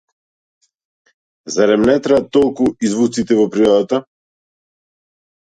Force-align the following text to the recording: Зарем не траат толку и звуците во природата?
Зарем 1.55 1.81
не 1.89 1.97
траат 2.07 2.25
толку 2.39 2.65
и 2.87 2.91
звуците 2.95 3.39
во 3.43 3.47
природата? 3.59 4.03